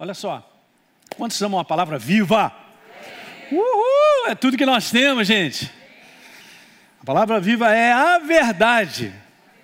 [0.00, 0.42] Olha só.
[1.14, 2.50] Quantos amam a palavra viva?
[3.52, 4.28] Uhul!
[4.28, 5.70] É tudo que nós temos, gente.
[7.02, 9.12] A palavra viva é a verdade.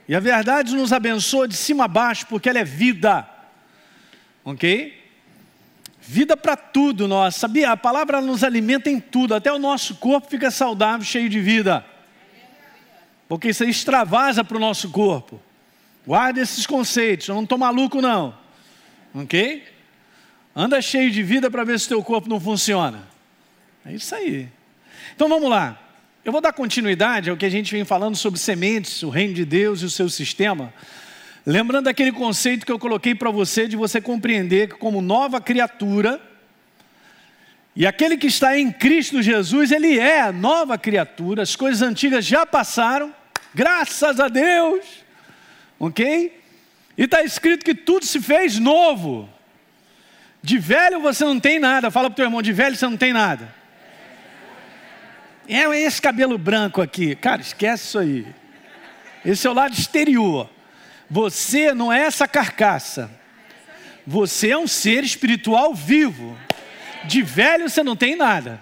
[0.06, 3.26] E a verdade nos abençoa de cima a baixo, porque ela é vida.
[4.44, 5.02] Ok?
[6.02, 7.34] Vida para tudo, nós.
[7.34, 7.70] Sabia?
[7.70, 11.82] A palavra nos alimenta em tudo, até o nosso corpo fica saudável, cheio de vida.
[13.26, 15.40] Porque isso aí extravasa para o nosso corpo.
[16.06, 18.36] Guarda esses conceitos, eu não estou maluco, não.
[19.14, 19.75] Ok?
[20.58, 23.06] Anda cheio de vida para ver se o teu corpo não funciona.
[23.84, 24.48] É isso aí.
[25.14, 25.78] Então vamos lá.
[26.24, 29.44] Eu vou dar continuidade ao que a gente vem falando sobre sementes, o reino de
[29.44, 30.72] Deus e o seu sistema.
[31.44, 36.20] Lembrando daquele conceito que eu coloquei para você, de você compreender que, como nova criatura,
[37.76, 42.24] e aquele que está em Cristo Jesus, ele é a nova criatura, as coisas antigas
[42.24, 43.14] já passaram,
[43.54, 44.86] graças a Deus,
[45.78, 46.40] ok?
[46.96, 49.35] E está escrito que tudo se fez novo.
[50.46, 52.96] De velho você não tem nada, fala para o teu irmão, de velho você não
[52.96, 53.52] tem nada.
[55.48, 57.16] É esse cabelo branco aqui.
[57.16, 58.26] Cara, esquece isso aí.
[59.24, 60.48] Esse é o lado exterior.
[61.10, 63.10] Você não é essa carcaça.
[64.06, 66.38] Você é um ser espiritual vivo.
[67.06, 68.60] De velho você não tem nada.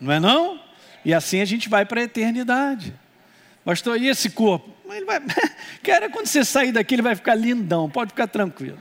[0.00, 0.62] Não é não?
[1.04, 2.94] E assim a gente vai para a eternidade.
[3.66, 4.74] Pastor, e esse corpo?
[4.90, 5.20] Ele vai...
[5.84, 7.90] Cara, quando você sair daqui, ele vai ficar lindão.
[7.90, 8.78] Pode ficar tranquilo.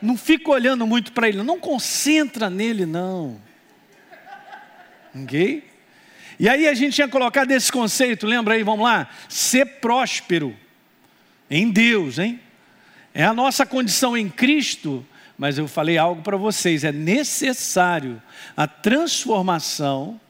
[0.00, 1.42] Não fica olhando muito para ele.
[1.42, 3.40] Não concentra nele, não.
[5.14, 5.64] Ok?
[6.38, 9.08] E aí a gente tinha colocado esse conceito, lembra aí, vamos lá?
[9.28, 10.54] Ser próspero
[11.50, 12.38] em Deus, hein?
[13.14, 15.04] É a nossa condição em Cristo,
[15.38, 18.20] mas eu falei algo para vocês, é necessário
[18.54, 20.20] a transformação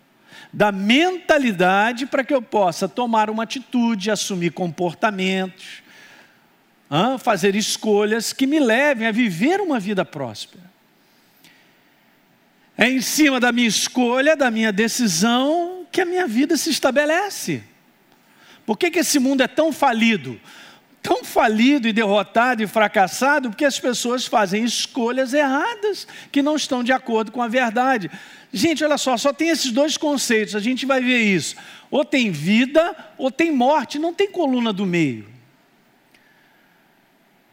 [0.53, 5.83] da mentalidade para que eu possa tomar uma atitude, assumir comportamentos,
[7.19, 10.65] fazer escolhas que me levem a viver uma vida próspera.
[12.79, 17.62] É em cima da minha escolha, da minha decisão, que a minha vida se estabelece.
[18.67, 20.39] Por que, que esse mundo é tão falido?
[21.02, 26.83] Tão falido e derrotado e fracassado porque as pessoas fazem escolhas erradas que não estão
[26.83, 28.11] de acordo com a verdade.
[28.53, 31.57] Gente, olha só, só tem esses dois conceitos, a gente vai ver isso.
[31.91, 35.36] Ou tem vida ou tem morte, não tem coluna do meio.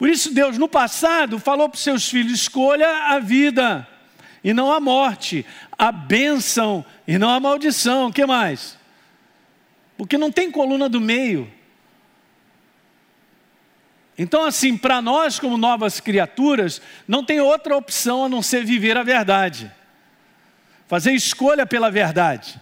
[0.03, 3.87] Por isso, Deus, no passado, falou para os seus filhos: escolha a vida
[4.43, 5.45] e não a morte,
[5.77, 8.07] a bênção e não a maldição.
[8.07, 8.77] O que mais?
[9.97, 11.49] Porque não tem coluna do meio.
[14.17, 18.97] Então, assim, para nós, como novas criaturas, não tem outra opção a não ser viver
[18.97, 19.71] a verdade,
[20.85, 22.59] fazer escolha pela verdade.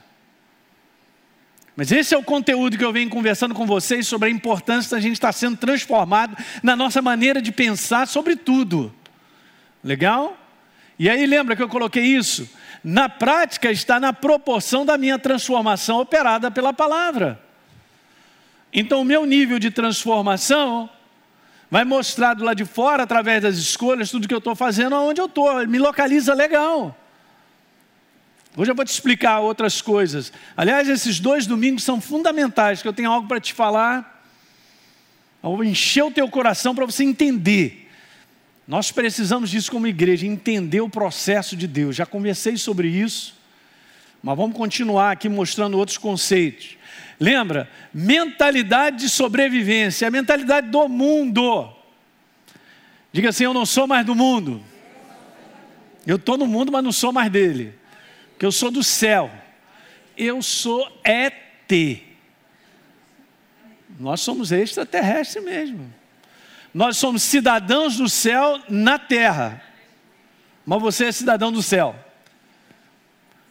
[1.75, 5.01] Mas esse é o conteúdo que eu venho conversando com vocês sobre a importância da
[5.01, 8.93] gente estar sendo transformado na nossa maneira de pensar sobre tudo.
[9.83, 10.37] Legal?
[10.99, 12.49] E aí lembra que eu coloquei isso?
[12.83, 17.41] Na prática está na proporção da minha transformação operada pela palavra.
[18.73, 20.89] Então o meu nível de transformação
[21.69, 25.21] vai mostrar do lado de fora, através das escolhas, tudo que eu estou fazendo, aonde
[25.21, 25.65] eu estou.
[25.67, 26.97] Me localiza legal.
[28.55, 30.31] Hoje eu vou te explicar outras coisas.
[30.55, 34.25] Aliás, esses dois domingos são fundamentais, que eu tenho algo para te falar.
[35.43, 37.81] Eu vou encher o teu coração para você entender
[38.71, 41.93] nós precisamos disso como igreja, entender o processo de Deus.
[41.93, 43.35] Já conversei sobre isso,
[44.23, 46.77] mas vamos continuar aqui mostrando outros conceitos.
[47.19, 47.69] Lembra?
[47.93, 51.69] Mentalidade de sobrevivência, a mentalidade do mundo.
[53.11, 54.63] Diga assim: Eu não sou mais do mundo.
[56.07, 57.73] Eu estou no mundo, mas não sou mais dele.
[58.41, 59.29] Porque eu sou do céu.
[60.17, 62.01] Eu sou ET.
[63.99, 65.93] Nós somos extraterrestres mesmo.
[66.73, 69.63] Nós somos cidadãos do céu na terra.
[70.65, 71.95] Mas você é cidadão do céu.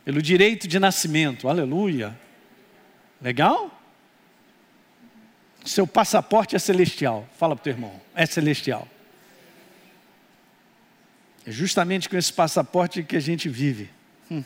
[0.04, 1.48] Pelo direito de nascimento.
[1.48, 2.18] Aleluia.
[3.22, 3.70] Legal?
[5.64, 7.28] Seu passaporte é celestial.
[7.38, 8.00] Fala para o teu irmão.
[8.12, 8.88] É celestial.
[11.46, 13.88] É justamente com esse passaporte que a gente vive.
[14.28, 14.42] Hum.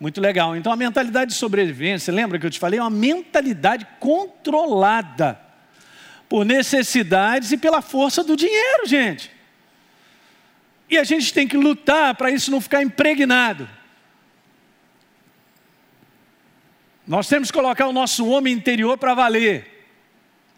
[0.00, 0.56] Muito legal.
[0.56, 2.78] Então a mentalidade de sobrevivência, lembra que eu te falei?
[2.78, 5.40] É uma mentalidade controlada
[6.28, 9.30] por necessidades e pela força do dinheiro, gente.
[10.90, 13.68] E a gente tem que lutar para isso não ficar impregnado.
[17.06, 19.86] Nós temos que colocar o nosso homem interior para valer,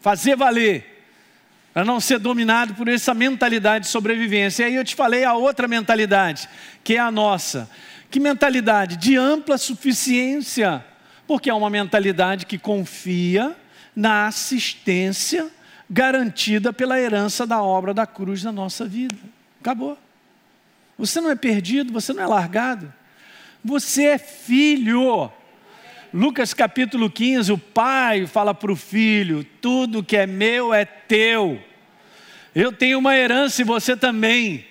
[0.01, 1.05] fazer valer,
[1.73, 4.65] para não ser dominado por essa mentalidade de sobrevivência.
[4.65, 6.49] E aí eu te falei a outra mentalidade,
[6.83, 7.71] que é a nossa.
[8.11, 8.97] Que mentalidade?
[8.97, 10.85] De ampla suficiência,
[11.27, 13.57] porque é uma mentalidade que confia
[13.95, 15.49] na assistência
[15.89, 19.17] garantida pela herança da obra da cruz na nossa vida.
[19.61, 19.97] Acabou.
[20.99, 22.93] Você não é perdido, você não é largado.
[23.65, 25.31] Você é filho.
[26.13, 31.61] Lucas capítulo 15, o pai fala para o filho: tudo que é meu é teu.
[32.55, 34.67] Eu tenho uma herança e você também,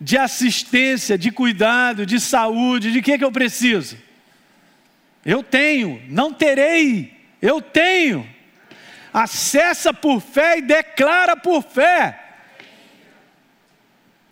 [0.00, 3.96] de assistência, de cuidado, de saúde, de que, que eu preciso?
[5.24, 8.28] Eu tenho, não terei, eu tenho.
[9.12, 12.22] Acessa por fé e declara por fé.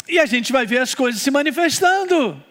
[0.07, 2.43] E a gente vai ver as coisas se manifestando.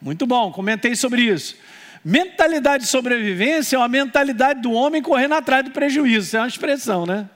[0.00, 1.56] Muito bom, comentei sobre isso.
[2.04, 6.26] Mentalidade de sobrevivência é uma mentalidade do homem correndo atrás do prejuízo.
[6.26, 7.28] Isso é uma expressão, né?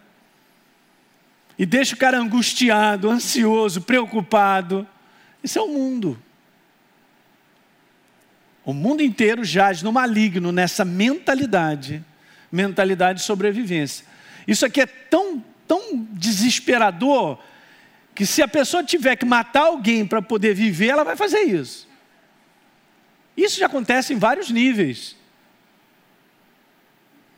[1.58, 4.86] E deixa o cara angustiado, ansioso, preocupado.
[5.42, 6.18] Isso é o mundo.
[8.64, 12.04] O mundo inteiro jaz no maligno, nessa mentalidade,
[12.50, 14.04] mentalidade de sobrevivência.
[14.46, 17.38] Isso aqui é tão, tão desesperador
[18.14, 21.86] que se a pessoa tiver que matar alguém para poder viver, ela vai fazer isso.
[23.36, 25.14] Isso já acontece em vários níveis.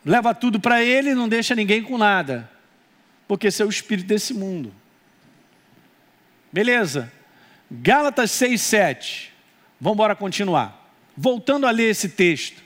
[0.05, 2.49] Leva tudo para ele e não deixa ninguém com nada.
[3.29, 4.73] Porque esse é o espírito desse mundo.
[6.51, 7.13] Beleza.
[7.71, 9.33] Gálatas 6, 7.
[9.79, 10.91] Vamos embora continuar.
[11.17, 12.63] Voltando a ler esse texto.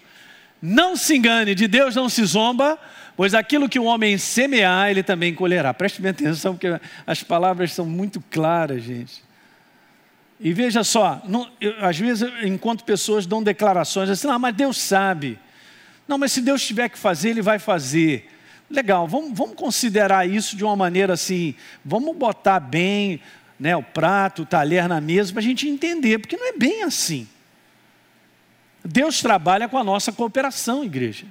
[0.60, 2.78] Não se engane, de Deus não se zomba,
[3.16, 5.74] pois aquilo que o homem semear, ele também colherá.
[5.74, 9.24] Preste bem atenção, porque as palavras são muito claras, gente.
[10.38, 14.54] E veja só, não, eu, às vezes eu encontro pessoas dão declarações assim, ah, mas
[14.54, 15.38] Deus sabe.
[16.06, 18.28] Não, mas se Deus tiver que fazer, Ele vai fazer.
[18.72, 21.54] Legal, vamos, vamos considerar isso de uma maneira assim,
[21.84, 23.20] vamos botar bem
[23.60, 26.82] né, o prato, o talher na mesa, para a gente entender, porque não é bem
[26.82, 27.28] assim.
[28.82, 31.26] Deus trabalha com a nossa cooperação, igreja.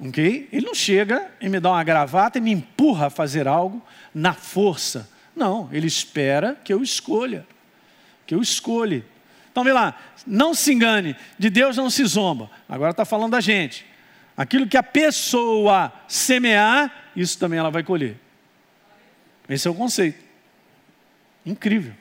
[0.00, 0.48] Ok?
[0.52, 3.80] Ele não chega e me dá uma gravata e me empurra a fazer algo
[4.12, 5.08] na força.
[5.34, 7.46] Não, ele espera que eu escolha,
[8.26, 9.04] que eu escolha.
[9.52, 9.96] Então, vê lá,
[10.26, 12.50] não se engane, de Deus não se zomba.
[12.68, 13.87] Agora está falando da gente.
[14.38, 18.16] Aquilo que a pessoa semear, isso também ela vai colher.
[19.48, 20.24] Esse é o conceito.
[21.44, 21.92] Incrível.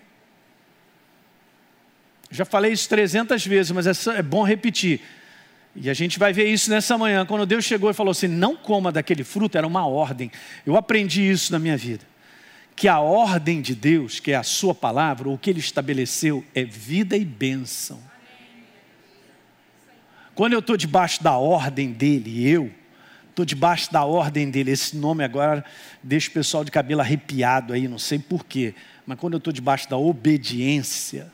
[2.29, 5.01] Já falei isso 300 vezes, mas é bom repetir.
[5.75, 8.55] E a gente vai ver isso nessa manhã, quando Deus chegou e falou assim: não
[8.55, 10.31] coma daquele fruto, era uma ordem.
[10.65, 12.05] Eu aprendi isso na minha vida
[12.77, 16.63] que a ordem de Deus, que é a sua palavra, o que ele estabeleceu é
[16.63, 17.99] vida e bênção.
[20.37, 22.71] Quando eu estou debaixo da ordem dele, eu
[23.27, 24.69] estou debaixo da ordem dele.
[24.69, 25.65] Esse nome agora
[26.03, 28.75] deixa o pessoal de cabelo arrepiado aí, não sei porquê.
[29.03, 31.33] Mas quando eu estou debaixo da obediência,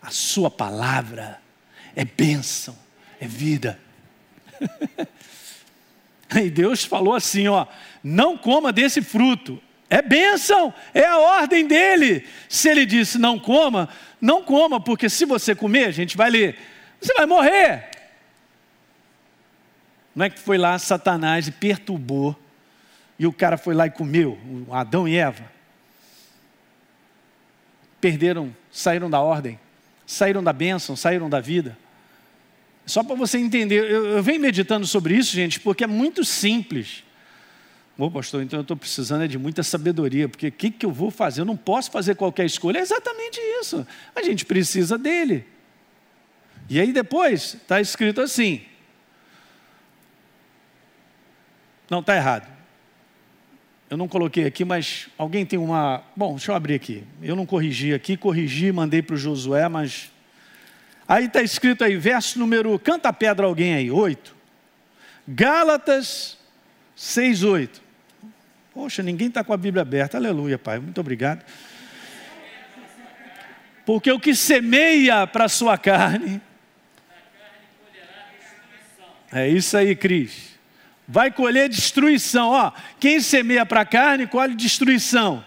[0.00, 1.38] a sua palavra
[1.94, 2.74] é bênção,
[3.20, 3.78] é vida.
[6.34, 7.66] e Deus falou assim: ó,
[8.02, 9.60] não coma desse fruto,
[9.90, 12.24] é bênção, é a ordem dele.
[12.48, 13.86] Se ele disse não coma,
[14.18, 16.58] não coma, porque se você comer, a gente vai ler,
[16.98, 17.92] você vai morrer.
[20.14, 22.38] Não é que foi lá Satanás e perturbou,
[23.18, 24.38] e o cara foi lá e comeu,
[24.70, 25.50] Adão e Eva.
[28.00, 29.58] Perderam, saíram da ordem,
[30.06, 31.76] saíram da bênção, saíram da vida.
[32.86, 37.02] Só para você entender, eu, eu venho meditando sobre isso, gente, porque é muito simples.
[37.96, 40.90] Ô pastor, então eu estou precisando é de muita sabedoria, porque o que, que eu
[40.90, 41.40] vou fazer?
[41.40, 42.78] Eu não posso fazer qualquer escolha.
[42.78, 43.86] É exatamente isso.
[44.14, 45.46] A gente precisa dele.
[46.68, 48.62] E aí depois está escrito assim.
[51.90, 52.52] Não, está errado.
[53.90, 56.02] Eu não coloquei aqui, mas alguém tem uma.
[56.16, 57.04] Bom, deixa eu abrir aqui.
[57.22, 60.10] Eu não corrigi aqui, corrigi, mandei para o Josué, mas.
[61.06, 62.78] Aí está escrito aí, verso número.
[62.78, 64.34] Canta a pedra alguém aí, oito.
[65.28, 66.38] Gálatas
[66.96, 67.82] 6, 8.
[68.72, 70.16] Poxa, ninguém está com a Bíblia aberta.
[70.16, 70.78] Aleluia, Pai.
[70.78, 71.44] Muito obrigado.
[73.84, 76.40] Porque o que semeia para a sua carne.
[79.30, 80.53] É isso aí, Cris.
[81.06, 82.50] Vai colher destruição.
[82.50, 85.44] Ó, quem semeia para a carne, colhe destruição.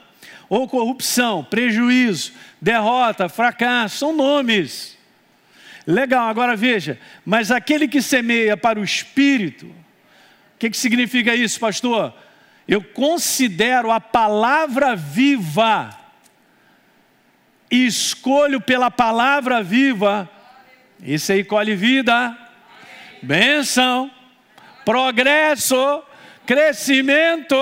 [0.49, 3.97] Ou corrupção, prejuízo, derrota, fracasso.
[3.97, 4.97] São nomes.
[5.85, 6.99] Legal, agora veja.
[7.25, 9.65] Mas aquele que semeia para o espírito.
[9.65, 12.13] O que, que significa isso, pastor?
[12.67, 15.97] eu considero a palavra viva
[17.71, 20.29] e escolho pela palavra viva,
[21.01, 22.37] isso aí colhe vida,
[23.21, 24.11] benção,
[24.87, 26.01] progresso,
[26.45, 27.57] crescimento.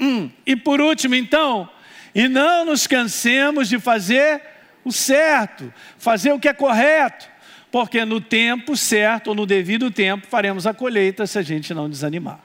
[0.00, 1.68] Hum, e por último, então,
[2.14, 4.40] e não nos cansemos de fazer
[4.82, 7.28] o certo, fazer o que é correto,
[7.70, 11.90] porque no tempo certo ou no devido tempo faremos a colheita se a gente não
[11.90, 12.40] desanimar.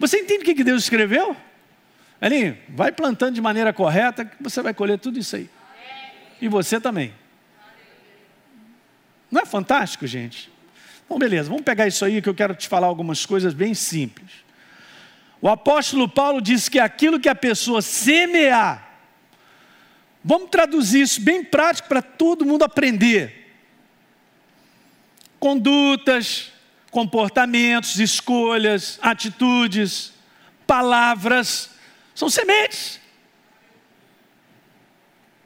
[0.00, 1.36] Você entende o que Deus escreveu?
[2.20, 5.48] Ali, vai plantando de maneira correta, que você vai colher tudo isso aí.
[6.40, 7.14] E você também.
[9.30, 10.55] Não é fantástico, gente?
[11.08, 14.30] Bom, beleza, vamos pegar isso aí que eu quero te falar algumas coisas bem simples.
[15.40, 18.98] O apóstolo Paulo diz que aquilo que a pessoa semear,
[20.24, 23.54] vamos traduzir isso bem prático para todo mundo aprender.
[25.38, 26.50] Condutas,
[26.90, 30.12] comportamentos, escolhas, atitudes,
[30.66, 31.70] palavras,
[32.14, 32.98] são sementes.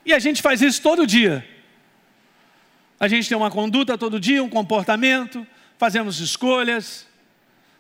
[0.07, 1.47] E a gente faz isso todo dia.
[3.01, 5.47] A gente tem uma conduta todo dia, um comportamento,
[5.79, 7.09] fazemos escolhas,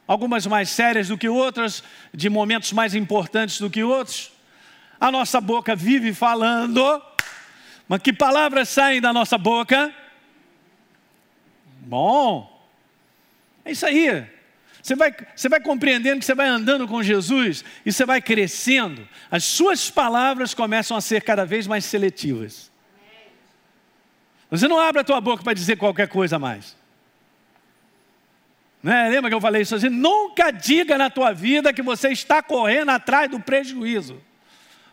[0.09, 4.33] algumas mais sérias do que outras, de momentos mais importantes do que outros.
[4.99, 7.03] A nossa boca vive falando,
[7.87, 9.95] mas que palavras saem da nossa boca?
[11.83, 12.67] Bom,
[13.63, 14.27] é isso aí.
[14.83, 19.07] Você vai, você vai compreendendo que você vai andando com Jesus e você vai crescendo,
[19.31, 22.70] as suas palavras começam a ser cada vez mais seletivas.
[24.51, 26.77] Você não abre a tua boca para dizer qualquer coisa mais.
[28.83, 29.09] Né?
[29.09, 29.89] Lembra que eu falei isso assim?
[29.89, 34.21] Nunca diga na tua vida que você está correndo atrás do prejuízo.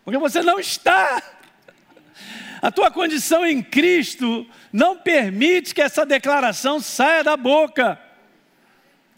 [0.04, 1.22] Porque você não está.
[2.62, 8.00] A tua condição em Cristo não permite que essa declaração saia da boca.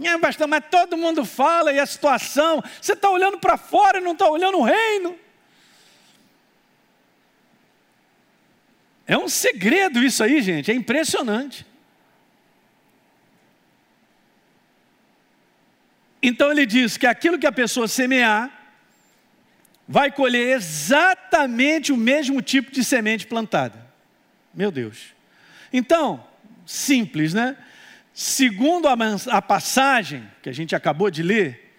[0.01, 4.01] É, pastor, mas todo mundo fala e a situação, você está olhando para fora e
[4.01, 5.17] não está olhando o reino.
[9.09, 11.65] É um segredo isso aí, gente, é impressionante.
[16.21, 18.51] Então ele diz que aquilo que a pessoa semear,
[19.87, 23.83] vai colher exatamente o mesmo tipo de semente plantada.
[24.53, 25.15] Meu Deus.
[25.73, 26.23] Então,
[26.63, 27.57] simples, né?
[28.13, 31.75] Segundo a, passagem que a gente acabou de ler,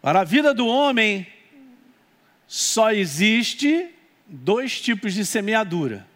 [0.00, 1.26] para a vida do homem
[2.46, 3.90] só existe
[4.26, 6.13] dois tipos de semeadura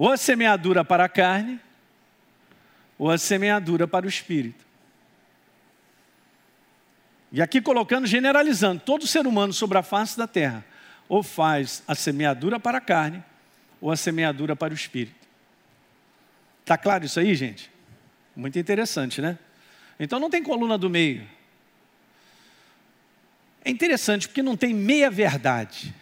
[0.00, 1.60] ou a semeadura para a carne,
[2.96, 4.64] ou a semeadura para o espírito.
[7.30, 10.64] E aqui colocando, generalizando, todo ser humano sobre a face da terra,
[11.06, 13.22] ou faz a semeadura para a carne,
[13.78, 15.28] ou a semeadura para o espírito.
[16.62, 17.70] Está claro isso aí, gente?
[18.34, 19.38] Muito interessante, né?
[19.98, 21.28] Então não tem coluna do meio.
[23.62, 25.94] É interessante porque não tem meia verdade,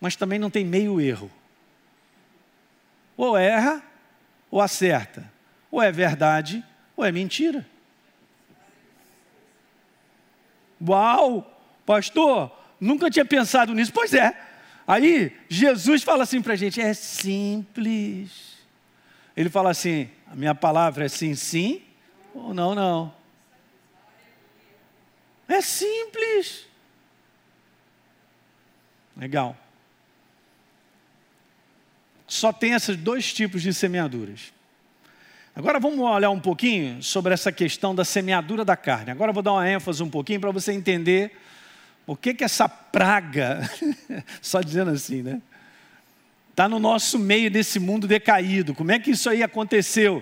[0.00, 1.30] mas também não tem meio erro.
[3.16, 3.82] Ou erra,
[4.50, 5.30] ou acerta.
[5.70, 6.64] Ou é verdade,
[6.96, 7.66] ou é mentira.
[10.86, 11.50] Uau,
[11.86, 13.92] pastor, nunca tinha pensado nisso.
[13.92, 14.38] Pois é.
[14.86, 18.58] Aí Jesus fala assim para a gente: é simples.
[19.36, 21.82] Ele fala assim: a minha palavra é sim, sim,
[22.34, 23.14] ou não, não.
[25.48, 26.66] É simples.
[29.16, 29.56] Legal
[32.34, 34.52] só tem esses dois tipos de semeaduras.
[35.54, 39.12] Agora vamos olhar um pouquinho sobre essa questão da semeadura da carne.
[39.12, 41.30] Agora vou dar uma ênfase um pouquinho para você entender
[42.04, 43.60] por que, que essa praga,
[44.42, 45.40] só dizendo assim, né?
[46.50, 48.74] Está no nosso meio desse mundo decaído.
[48.74, 50.20] Como é que isso aí aconteceu?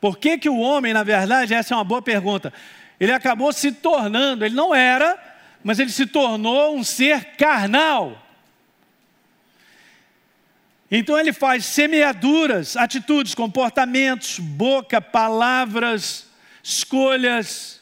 [0.00, 2.52] Por que, que o homem, na verdade, essa é uma boa pergunta,
[2.98, 5.16] ele acabou se tornando, ele não era,
[5.62, 8.25] mas ele se tornou um ser carnal.
[10.90, 16.26] Então ele faz semeaduras, atitudes, comportamentos, boca, palavras,
[16.62, 17.80] escolhas,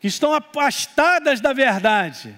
[0.00, 2.34] que estão afastadas da verdade.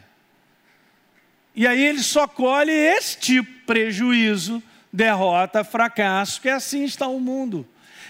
[1.55, 7.21] E aí ele só colhe esse tipo de prejuízo, derrota, fracasso, que assim está o
[7.21, 7.67] mundo.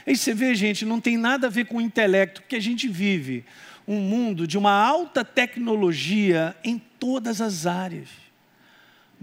[0.07, 2.89] E você vê, gente, não tem nada a ver com o intelecto, porque a gente
[2.89, 3.45] vive
[3.87, 8.09] um mundo de uma alta tecnologia em todas as áreas.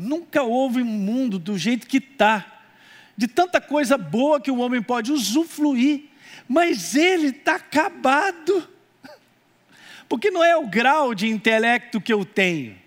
[0.01, 2.63] Nunca houve um mundo do jeito que está,
[3.17, 6.03] de tanta coisa boa que o homem pode usufruir,
[6.47, 8.65] mas ele está acabado,
[10.07, 12.77] porque não é o grau de intelecto que eu tenho,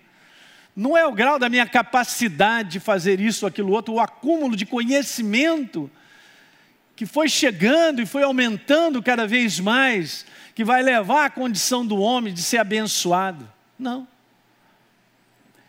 [0.75, 4.65] não é o grau da minha capacidade de fazer isso, aquilo outro, o acúmulo de
[4.65, 5.91] conhecimento
[6.95, 11.97] que foi chegando e foi aumentando cada vez mais, que vai levar a condição do
[11.97, 13.47] homem de ser abençoado.
[13.77, 14.07] Não.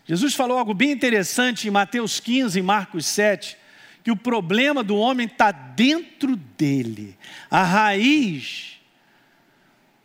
[0.06, 3.56] Jesus falou algo bem interessante em Mateus 15 e Marcos 7,
[4.02, 7.16] que o problema do homem está dentro dele.
[7.50, 8.74] A raiz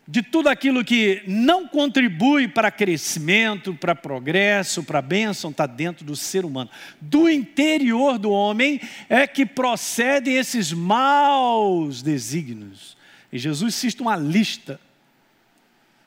[0.08, 6.16] de tudo aquilo que não contribui para crescimento, para progresso, para bênção, está dentro do
[6.16, 6.68] ser humano.
[7.00, 12.98] Do interior do homem é que procedem esses maus desígnios.
[13.32, 14.80] E Jesus cita uma lista.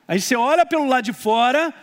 [0.05, 1.73] Aí você olha pelo lado de fora,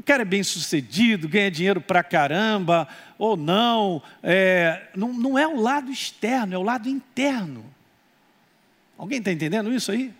[0.00, 2.88] um cara é bem sucedido, ganha dinheiro pra caramba,
[3.18, 7.62] ou não, é, não, não é o lado externo, é o lado interno.
[8.96, 10.10] Alguém está entendendo isso aí?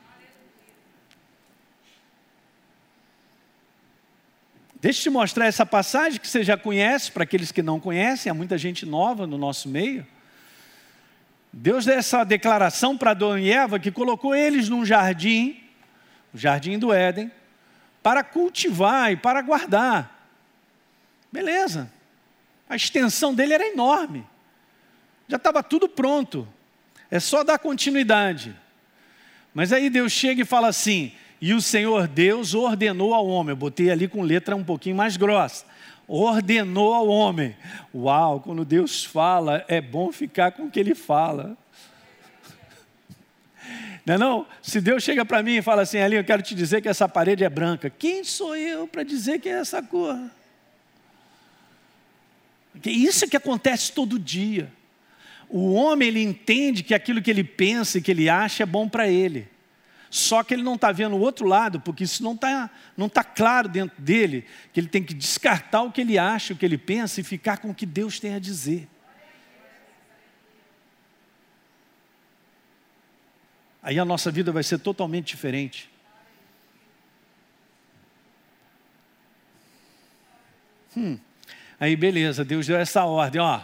[4.82, 8.30] Deixa eu te mostrar essa passagem que você já conhece, para aqueles que não conhecem,
[8.30, 10.06] há muita gente nova no nosso meio.
[11.50, 15.58] Deus deu essa declaração para Adão e Eva que colocou eles num jardim,
[16.34, 17.32] o jardim do Éden,
[18.02, 20.28] para cultivar e para guardar.
[21.30, 21.90] Beleza.
[22.69, 24.26] A extensão dele era enorme.
[25.28, 26.47] Já estava tudo pronto.
[27.11, 28.57] É só dar continuidade.
[29.52, 33.52] Mas aí Deus chega e fala assim: e o Senhor Deus ordenou ao homem.
[33.52, 35.64] Eu botei ali com letra um pouquinho mais grossa.
[36.07, 37.57] Ordenou ao homem.
[37.95, 41.57] Uau, quando Deus fala, é bom ficar com o que ele fala.
[44.11, 44.47] Não é não?
[44.61, 47.09] Se Deus chega para mim e fala assim, ali eu quero te dizer que essa
[47.09, 47.88] parede é branca.
[47.88, 50.19] Quem sou eu para dizer que é essa cor?
[52.85, 54.73] Isso que acontece todo dia.
[55.49, 58.88] O homem ele entende que aquilo que ele pensa e que ele acha é bom
[58.88, 59.47] para ele.
[60.11, 63.23] Só que ele não está vendo o outro lado, porque isso não está não tá
[63.23, 66.79] claro dentro dele, que ele tem que descartar o que ele acha, o que ele
[66.79, 68.88] pensa e ficar com o que Deus tem a dizer.
[73.82, 75.90] Aí a nossa vida vai ser totalmente diferente.
[80.96, 81.18] Hum.
[81.78, 83.60] Aí beleza, Deus deu essa ordem, ó.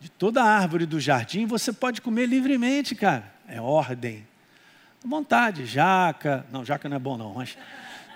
[0.00, 3.32] De toda árvore do jardim você pode comer livremente, cara.
[3.46, 4.26] É ordem
[5.04, 6.44] vontade, jaca.
[6.50, 7.56] Não, jaca não é bom não, mas.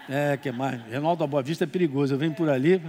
[0.08, 0.80] É, que mais.
[0.87, 2.14] Renaldo da Boa Vista é perigoso.
[2.14, 2.80] Eu venho por ali,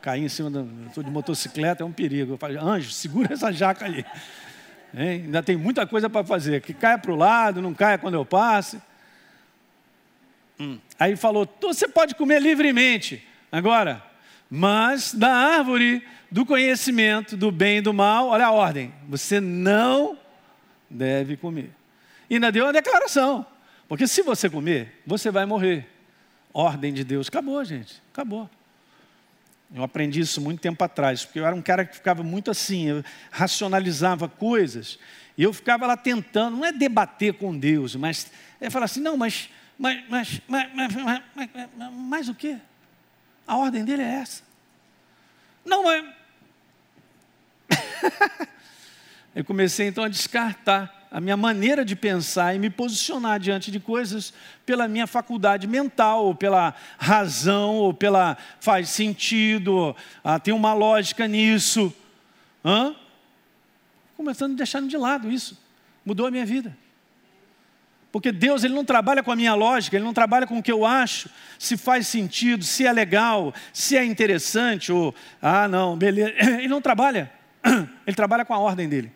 [0.00, 0.64] cair em cima da.
[0.86, 2.34] Estou de motocicleta, é um perigo.
[2.34, 4.04] Eu falo, anjo, segura essa jaca ali.
[4.94, 5.22] Hein?
[5.24, 6.60] Ainda tem muita coisa para fazer.
[6.60, 8.80] Que caia para o lado, não caia quando eu passe.
[10.58, 10.78] Hum.
[10.98, 13.26] Aí falou: você pode comer livremente.
[13.50, 14.02] Agora,
[14.48, 20.18] mas da árvore do conhecimento do bem e do mal, olha a ordem: você não
[20.88, 21.70] deve comer.
[22.28, 23.46] E ainda deu uma declaração.
[23.88, 25.88] Porque se você comer, você vai morrer.
[26.52, 27.28] Ordem de Deus.
[27.28, 28.00] Acabou, gente.
[28.12, 28.48] Acabou.
[29.72, 32.88] Eu aprendi isso muito tempo atrás, porque eu era um cara que ficava muito assim,
[32.88, 34.98] eu racionalizava coisas,
[35.38, 38.30] e eu ficava lá tentando, não é debater com Deus, mas
[38.60, 40.94] é falar assim, não, mas, mas, mas, mas, mas,
[41.34, 42.58] mas, mas, mas o quê?
[43.46, 44.42] A ordem dele é essa.
[45.64, 46.04] Não, mas.
[49.34, 53.80] eu comecei então a descartar a minha maneira de pensar e me posicionar diante de
[53.80, 54.32] coisas
[54.64, 61.26] pela minha faculdade mental, ou pela razão, ou pela faz sentido, ah, tem uma lógica
[61.26, 61.92] nisso.
[62.64, 62.94] Hã?
[64.16, 65.58] Começando a deixar de lado isso.
[66.04, 66.76] Mudou a minha vida.
[68.12, 70.72] Porque Deus ele não trabalha com a minha lógica, Ele não trabalha com o que
[70.72, 76.32] eu acho, se faz sentido, se é legal, se é interessante, ou, ah, não, beleza.
[76.58, 77.30] Ele não trabalha.
[78.06, 79.12] Ele trabalha com a ordem dele.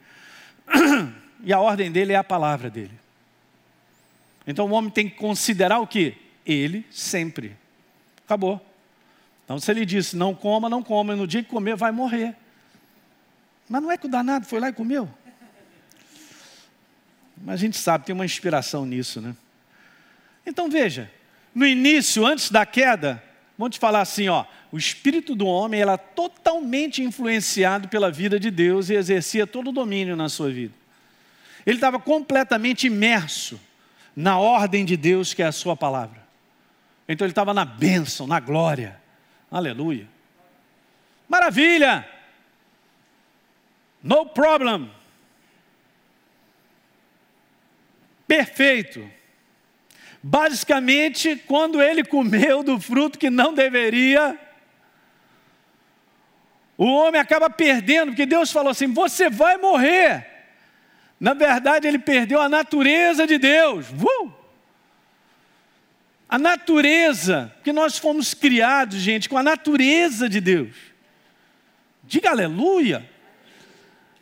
[1.44, 2.98] e a ordem dele é a palavra dele.
[4.46, 6.16] Então o homem tem que considerar o que?
[6.44, 7.56] Ele sempre.
[8.24, 8.64] Acabou.
[9.44, 12.34] Então se ele disse não coma, não coma, e no dia que comer vai morrer.
[13.68, 15.08] Mas não é que o danado foi lá e comeu.
[17.36, 19.34] Mas a gente sabe, tem uma inspiração nisso, né?
[20.46, 21.10] Então veja,
[21.54, 23.22] no início, antes da queda,
[23.56, 28.50] vamos te falar assim, ó, o espírito do homem era totalmente influenciado pela vida de
[28.50, 30.83] Deus e exercia todo o domínio na sua vida.
[31.66, 33.60] Ele estava completamente imerso
[34.14, 36.22] na ordem de Deus, que é a sua palavra.
[37.08, 39.00] Então ele estava na bênção, na glória.
[39.50, 40.08] Aleluia.
[41.28, 42.08] Maravilha!
[44.02, 44.90] No problem.
[48.26, 49.10] Perfeito.
[50.22, 54.38] Basicamente, quando ele comeu do fruto que não deveria,
[56.76, 60.33] o homem acaba perdendo, porque Deus falou assim: você vai morrer.
[61.18, 63.86] Na verdade, ele perdeu a natureza de Deus.
[63.90, 64.32] Uh!
[66.28, 70.74] A natureza, que nós fomos criados, gente, com a natureza de Deus.
[72.02, 73.08] Diga aleluia.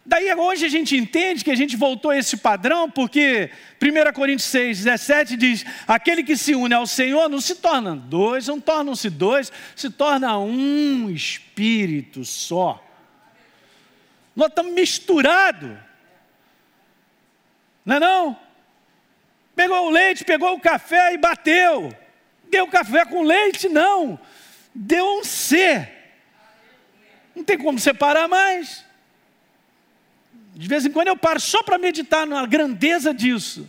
[0.04, 3.50] Daí hoje a gente entende que a gente voltou a esse padrão, porque
[3.80, 8.48] 1 Coríntios 6, 17 diz: aquele que se une ao Senhor não se torna dois,
[8.48, 12.84] não tornam-se dois, se torna um espírito só.
[14.34, 15.78] Nós estamos misturados.
[17.84, 18.36] Não é não?
[19.54, 21.94] Pegou o leite, pegou o café e bateu.
[22.50, 23.68] Deu café com leite?
[23.68, 24.18] Não.
[24.74, 25.90] Deu um ser.
[27.34, 28.84] Não tem como separar mais.
[30.54, 33.68] De vez em quando eu paro só para meditar na grandeza disso.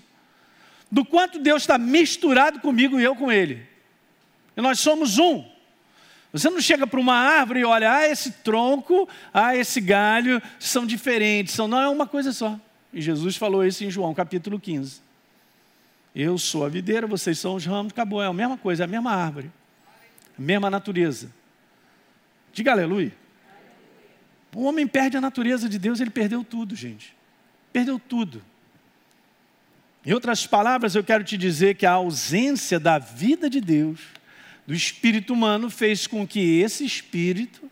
[0.91, 3.67] Do quanto Deus está misturado comigo e eu com Ele.
[4.55, 5.43] E nós somos um.
[6.31, 10.85] Você não chega para uma árvore e olha, ah, esse tronco, ah, esse galho são
[10.85, 12.59] diferentes, são, não é uma coisa só.
[12.93, 15.01] E Jesus falou isso em João capítulo 15.
[16.15, 18.87] Eu sou a videira, vocês são os ramos, acabou, é a mesma coisa, é a
[18.87, 19.51] mesma árvore,
[20.37, 21.31] a mesma natureza.
[22.53, 23.11] Diga aleluia.
[24.55, 27.15] O homem perde a natureza de Deus, ele perdeu tudo, gente.
[27.71, 28.43] Perdeu tudo.
[30.05, 34.01] Em outras palavras, eu quero te dizer que a ausência da vida de Deus,
[34.67, 37.71] do espírito humano, fez com que esse espírito,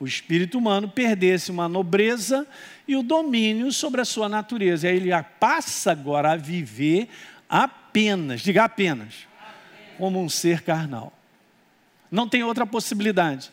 [0.00, 2.46] o espírito humano, perdesse uma nobreza
[2.86, 4.86] e o domínio sobre a sua natureza.
[4.86, 7.08] E aí ele passa agora a viver
[7.48, 9.26] apenas, diga apenas,
[9.98, 11.12] como um ser carnal.
[12.10, 13.50] Não tem outra possibilidade.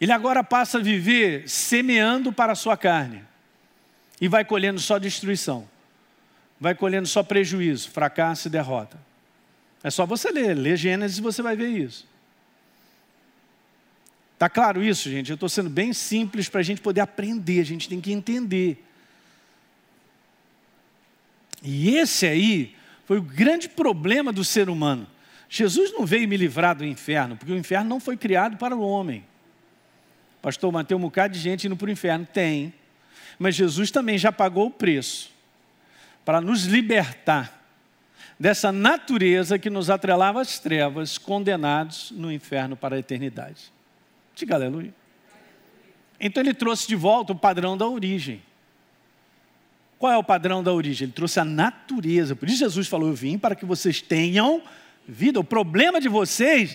[0.00, 3.22] Ele agora passa a viver semeando para a sua carne
[4.20, 5.68] e vai colhendo só destruição,
[6.58, 8.98] vai colhendo só prejuízo, fracasso e derrota.
[9.82, 12.11] É só você ler, ler Gênesis e você vai ver isso.
[14.42, 15.30] Está claro isso, gente?
[15.30, 18.84] Eu estou sendo bem simples para a gente poder aprender, a gente tem que entender.
[21.62, 22.74] E esse aí
[23.04, 25.06] foi o grande problema do ser humano.
[25.48, 28.80] Jesus não veio me livrar do inferno, porque o inferno não foi criado para o
[28.80, 29.24] homem.
[30.42, 32.26] Pastor, mas tem um bocado de gente indo para o inferno.
[32.26, 32.74] Tem.
[33.38, 35.30] Mas Jesus também já pagou o preço
[36.24, 37.62] para nos libertar
[38.40, 43.70] dessa natureza que nos atrelava às trevas, condenados no inferno para a eternidade.
[44.42, 44.92] Diga aleluia.
[46.18, 48.42] Então ele trouxe de volta o padrão da origem.
[50.00, 51.04] Qual é o padrão da origem?
[51.04, 52.34] Ele trouxe a natureza.
[52.34, 54.60] Por isso Jesus falou: Eu vim para que vocês tenham
[55.06, 55.38] vida.
[55.38, 56.74] O problema de vocês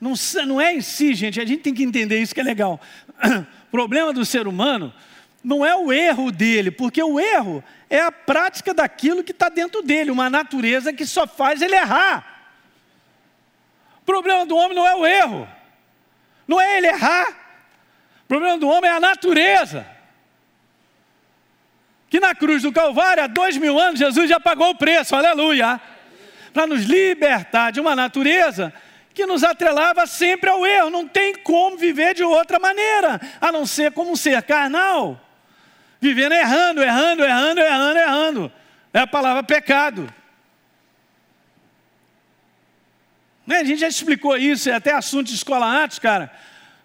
[0.00, 0.12] não,
[0.46, 2.80] não é em si, gente, a gente tem que entender isso que é legal.
[3.68, 4.94] O problema do ser humano
[5.44, 9.82] não é o erro dele, porque o erro é a prática daquilo que está dentro
[9.82, 12.48] dele, uma natureza que só faz ele errar.
[14.00, 15.46] O problema do homem não é o erro,
[16.48, 17.28] não é ele errar.
[18.24, 19.86] O problema do homem é a natureza.
[22.08, 25.78] Que na cruz do Calvário, há dois mil anos, Jesus já pagou o preço, aleluia,
[26.54, 28.72] para nos libertar de uma natureza
[29.12, 30.88] que nos atrelava sempre ao erro.
[30.88, 35.20] Não tem como viver de outra maneira, a não ser como um ser carnal,
[36.00, 38.52] vivendo errando, errando, errando, errando, errando.
[38.94, 40.12] É a palavra pecado.
[43.48, 46.30] Né, a gente já explicou isso, é até assunto de escola Atos, cara.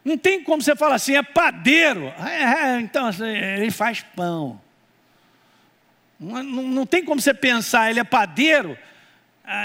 [0.02, 2.06] Não tem como você falar assim, é padeiro.
[2.26, 4.62] É, é, então, assim, ele faz pão.
[6.18, 8.78] Não, não, tem como você pensar, ele é padeiro,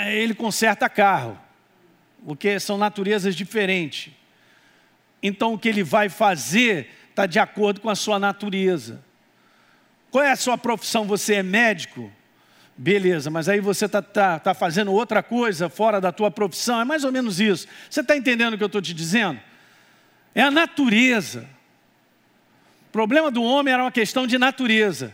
[0.08, 1.38] ele conserta carro
[2.26, 4.12] porque são naturezas diferentes.
[5.22, 9.00] Então o que ele vai fazer está de acordo com a sua natureza.
[10.10, 11.06] Qual é a sua profissão?
[11.06, 12.12] Você é médico?
[12.80, 16.84] Beleza, mas aí você está tá, tá fazendo outra coisa fora da tua profissão, é
[16.84, 17.66] mais ou menos isso.
[17.90, 19.40] Você está entendendo o que eu estou te dizendo?
[20.32, 21.44] É a natureza.
[22.88, 25.12] O problema do homem era uma questão de natureza.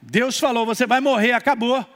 [0.00, 1.86] Deus falou: você vai morrer, acabou.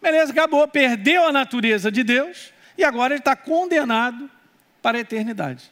[0.00, 4.30] Beleza, acabou, perdeu a natureza de Deus, e agora ele está condenado
[4.80, 5.70] para a eternidade.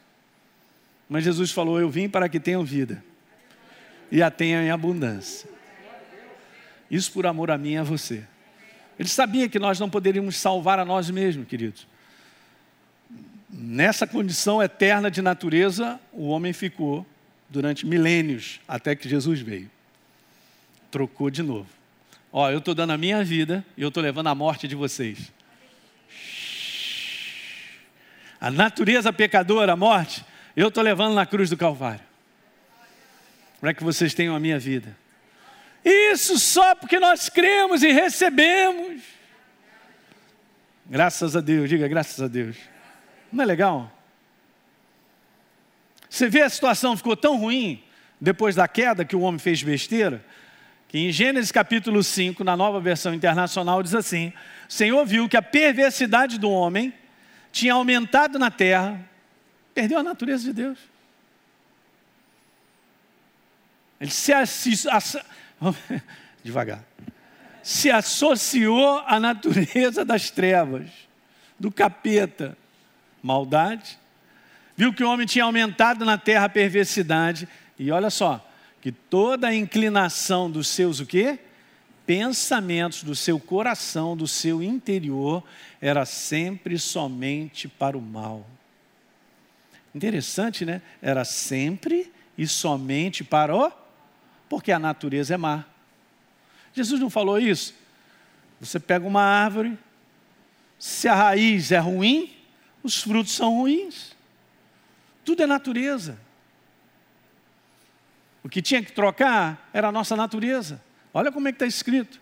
[1.09, 3.03] Mas Jesus falou: Eu vim para que tenham vida
[4.11, 5.54] e a tenham em abundância.
[6.89, 8.23] Isso por amor a mim e a você.
[8.97, 11.87] Ele sabia que nós não poderíamos salvar a nós mesmos, queridos.
[13.49, 17.05] Nessa condição eterna de natureza, o homem ficou
[17.49, 19.69] durante milênios, até que Jesus veio.
[20.91, 21.67] Trocou de novo.
[22.31, 25.31] Ó, eu estou dando a minha vida e eu estou levando a morte de vocês
[28.45, 30.23] a natureza pecadora, a morte,
[30.55, 32.05] eu estou levando na cruz do Calvário.
[33.59, 34.95] Para que vocês tenham a minha vida.
[35.85, 39.03] Isso só porque nós cremos e recebemos.
[40.87, 42.57] Graças a Deus, diga graças a Deus.
[43.31, 43.91] Não é legal?
[46.09, 47.83] Você vê a situação ficou tão ruim
[48.19, 50.25] depois da queda que o homem fez besteira,
[50.87, 54.33] que em Gênesis capítulo 5, na nova versão internacional, diz assim:
[54.67, 56.93] O Senhor viu que a perversidade do homem
[57.51, 58.99] tinha aumentado na terra,
[59.73, 60.79] perdeu a natureza de Deus.
[63.99, 64.31] Ele se,
[66.43, 66.83] devagar.
[67.63, 70.89] Se associou à natureza das trevas,
[71.59, 72.57] do capeta,
[73.21, 73.97] maldade.
[74.77, 77.47] Viu que o homem tinha aumentado na terra a perversidade.
[77.79, 78.45] E olha só,
[78.81, 81.39] que toda a inclinação dos seus o quê?
[82.05, 85.43] pensamentos do seu coração, do seu interior,
[85.81, 88.45] era sempre somente para o mal.
[89.93, 90.81] Interessante, né?
[91.01, 93.71] Era sempre e somente para o.
[94.49, 95.65] Porque a natureza é má.
[96.73, 97.73] Jesus não falou isso?
[98.59, 99.77] Você pega uma árvore,
[100.77, 102.35] Se a raiz é ruim,
[102.83, 104.13] os frutos são ruins.
[105.23, 106.19] Tudo é natureza.
[108.43, 110.81] O que tinha que trocar era a nossa natureza.
[111.13, 112.21] Olha como é que está escrito.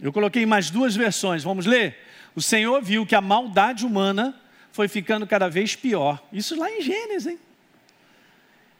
[0.00, 1.96] Eu coloquei mais duas versões, vamos ler?
[2.34, 4.38] O Senhor viu que a maldade humana
[4.70, 6.22] foi ficando cada vez pior.
[6.32, 7.38] Isso lá em Gênesis, hein?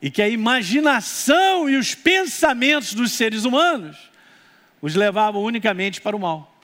[0.01, 3.97] E que a imaginação e os pensamentos dos seres humanos
[4.81, 6.55] os levavam unicamente para o mal.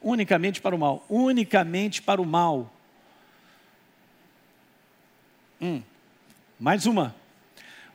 [0.00, 1.04] Unicamente para o mal.
[1.08, 2.72] Unicamente para o mal.
[5.60, 5.82] Hum.
[6.58, 7.14] Mais uma.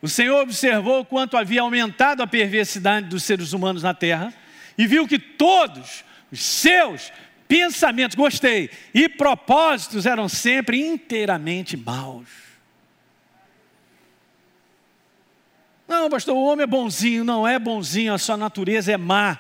[0.02, 4.34] O Senhor observou quanto havia aumentado a perversidade dos seres humanos na terra
[4.78, 7.12] e viu que todos os seus
[7.48, 12.51] pensamentos, gostei, e propósitos eram sempre inteiramente maus.
[16.02, 19.38] Não, pastor, o homem é bonzinho, não é bonzinho, a sua natureza é má.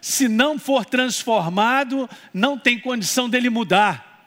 [0.00, 4.26] Se não for transformado, não tem condição dele mudar.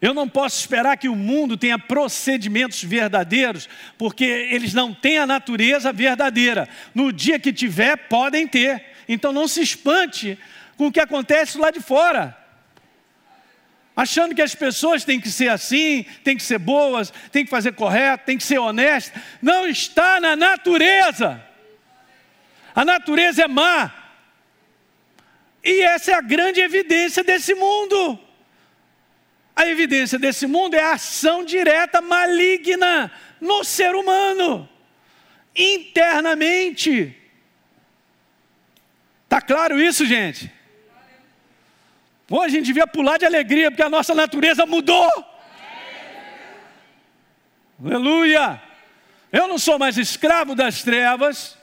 [0.00, 5.26] Eu não posso esperar que o mundo tenha procedimentos verdadeiros, porque eles não têm a
[5.26, 6.68] natureza verdadeira.
[6.94, 8.84] No dia que tiver, podem ter.
[9.08, 10.38] Então não se espante
[10.76, 12.38] com o que acontece lá de fora.
[13.98, 17.72] Achando que as pessoas têm que ser assim, têm que ser boas, têm que fazer
[17.72, 19.20] correto, têm que ser honestas.
[19.42, 21.44] Não está na natureza.
[22.72, 23.92] A natureza é má.
[25.64, 28.16] E essa é a grande evidência desse mundo.
[29.56, 34.68] A evidência desse mundo é a ação direta maligna no ser humano,
[35.56, 37.16] internamente.
[39.24, 40.56] Está claro isso, gente?
[42.30, 45.10] Hoje a gente devia pular de alegria, porque a nossa natureza mudou.
[47.82, 48.60] Aleluia!
[49.32, 51.56] Eu não sou mais escravo das trevas.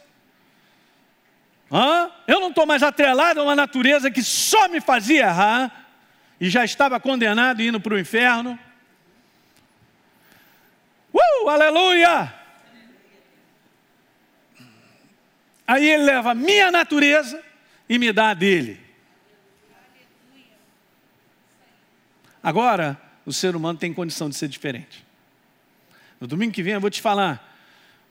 [1.71, 2.09] Hã?
[2.27, 5.87] Eu não estou mais atrelado a uma natureza que só me fazia errar
[6.39, 8.57] e já estava condenado e indo para o inferno.
[11.13, 12.33] Uh, aleluia!
[15.67, 17.41] Aí ele leva a minha natureza
[17.87, 18.84] e me dá a dele.
[22.45, 25.03] Agora, o ser humano tem condição de ser diferente.
[26.21, 27.57] No domingo que vem eu vou te falar,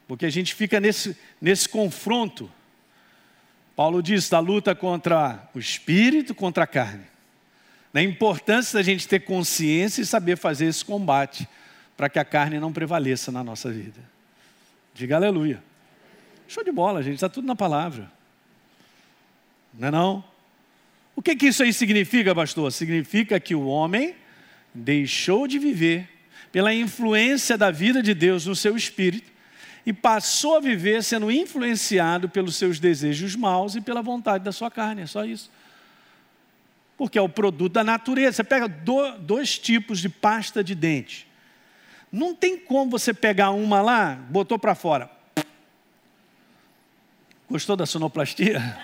[0.09, 2.51] porque a gente fica nesse, nesse confronto.
[3.77, 7.15] Paulo diz da luta contra o espírito, contra a carne
[7.95, 11.49] na importância da gente ter consciência e saber fazer esse combate
[11.97, 14.01] para que a carne não prevaleça na nossa vida.
[14.93, 15.63] Diga aleluia.
[16.49, 18.11] Show de bola, gente, está tudo na palavra.
[19.73, 20.25] Não é não?
[21.15, 22.73] O que, que isso aí significa, pastor?
[22.73, 24.17] Significa que o homem
[24.75, 26.09] deixou de viver
[26.51, 29.33] pela influência da vida de Deus no seu espírito
[29.87, 34.71] e passou a viver sendo influenciado pelos seus desejos maus e pela vontade da sua
[34.71, 35.51] carne, é só isso
[36.97, 38.37] porque é o produto da natureza.
[38.37, 41.27] Você pega do, dois tipos de pasta de dente.
[42.11, 45.11] Não tem como você pegar uma lá, botou para fora.
[47.51, 48.79] Gostou da sonoplastia?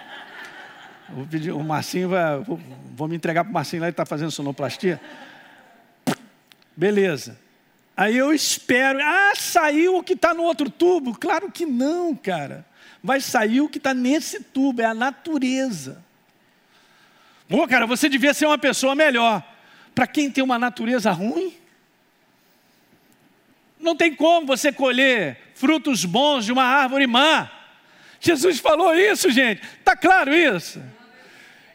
[1.08, 2.60] Vou pedir, o Marcinho vai, vou,
[2.94, 5.00] vou me entregar para o Marcinho lá, ele está fazendo sonoplastia.
[6.80, 7.38] Beleza.
[7.94, 11.14] Aí eu espero, ah, saiu o que está no outro tubo?
[11.14, 12.64] Claro que não, cara.
[13.04, 16.02] Vai sair o que está nesse tubo, é a natureza.
[17.46, 19.44] Pô, cara, você devia ser uma pessoa melhor.
[19.94, 21.54] Para quem tem uma natureza ruim,
[23.78, 27.50] não tem como você colher frutos bons de uma árvore má.
[28.18, 29.62] Jesus falou isso, gente.
[29.80, 30.82] Está claro isso?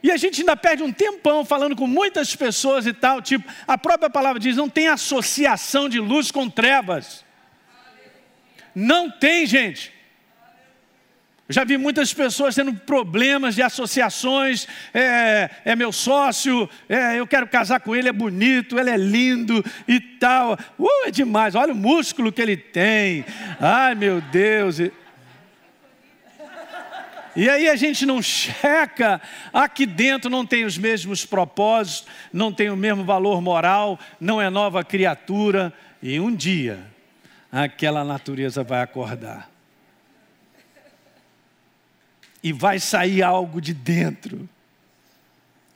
[0.06, 3.76] E a gente ainda perde um tempão falando com muitas pessoas e tal, tipo, a
[3.76, 7.26] própria palavra diz: não tem associação de luz com trevas.
[8.76, 9.92] Não tem, gente.
[11.50, 14.68] Já vi muitas pessoas tendo problemas de associações.
[14.94, 19.66] É, é meu sócio, é, eu quero casar com ele, é bonito, ele é lindo
[19.88, 20.54] e tal.
[20.78, 23.26] Uh, é demais, olha o músculo que ele tem.
[23.60, 24.78] Ai, meu Deus.
[27.36, 29.22] E aí a gente não checa,
[29.52, 34.50] aqui dentro não tem os mesmos propósitos, não tem o mesmo valor moral, não é
[34.50, 35.74] nova criatura.
[36.02, 36.80] E um dia
[37.52, 39.50] aquela natureza vai acordar
[42.46, 44.48] e vai sair algo de dentro.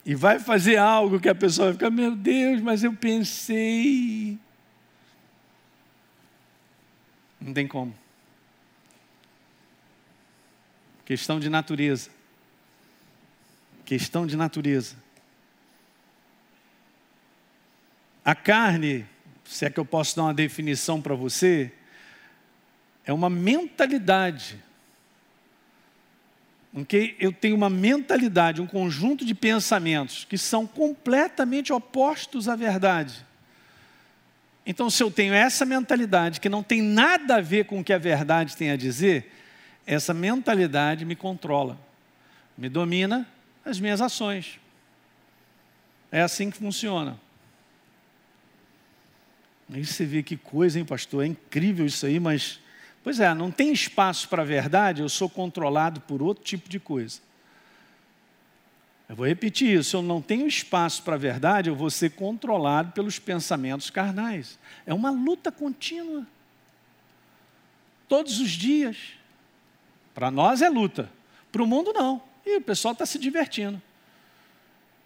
[0.06, 4.38] E vai fazer algo que a pessoa vai ficar, meu Deus, mas eu pensei.
[7.42, 7.92] Não tem como.
[11.10, 12.12] Questão de natureza.
[13.84, 14.96] Questão de natureza.
[18.24, 19.08] A carne,
[19.44, 21.72] se é que eu posso dar uma definição para você,
[23.04, 24.64] é uma mentalidade
[26.88, 33.26] que eu tenho uma mentalidade, um conjunto de pensamentos que são completamente opostos à verdade.
[34.64, 37.94] Então, se eu tenho essa mentalidade que não tem nada a ver com o que
[37.94, 39.40] a verdade tem a dizer,
[39.94, 41.78] essa mentalidade me controla,
[42.58, 43.28] me domina
[43.66, 44.60] as minhas ações.
[46.12, 47.20] É assim que funciona.
[49.72, 51.24] Aí você vê que coisa, hein, pastor?
[51.24, 52.60] É incrível isso aí, mas
[53.04, 56.80] Pois é, não tem espaço para a verdade, eu sou controlado por outro tipo de
[56.80, 57.22] coisa.
[59.08, 62.92] Eu vou repetir isso, eu não tenho espaço para a verdade, eu vou ser controlado
[62.92, 64.60] pelos pensamentos carnais.
[64.86, 66.28] É uma luta contínua.
[68.08, 69.19] Todos os dias.
[70.14, 71.10] Para nós é luta,
[71.52, 72.22] para o mundo não.
[72.46, 73.82] E o pessoal está se divertindo.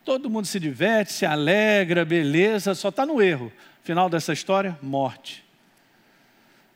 [0.04, 3.52] Todo mundo se diverte, se alegra, beleza, só está no erro.
[3.84, 5.44] Final dessa história, morte